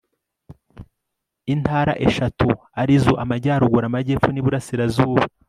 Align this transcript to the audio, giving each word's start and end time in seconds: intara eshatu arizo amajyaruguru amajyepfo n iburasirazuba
intara 1.53 1.93
eshatu 2.05 2.49
arizo 2.81 3.13
amajyaruguru 3.23 3.85
amajyepfo 3.87 4.29
n 4.31 4.37
iburasirazuba 4.41 5.23